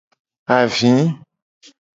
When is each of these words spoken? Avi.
Avi. 0.57 0.93